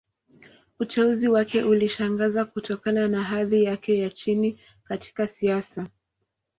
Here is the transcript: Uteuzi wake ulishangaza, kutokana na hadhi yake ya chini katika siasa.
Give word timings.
Uteuzi 0.79 1.27
wake 1.29 1.63
ulishangaza, 1.63 2.45
kutokana 2.45 3.07
na 3.07 3.23
hadhi 3.23 3.63
yake 3.63 3.97
ya 3.99 4.09
chini 4.09 4.59
katika 4.83 5.27
siasa. 5.27 5.87